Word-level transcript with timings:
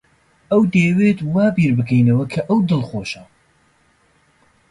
ئەو 0.51 0.61
دەیەوێت 0.73 1.19
وا 1.33 1.47
بیر 1.55 1.71
بکەینەوە 1.77 2.25
کە 2.33 2.41
ئەو 2.47 2.59
دڵخۆشە. 2.69 3.23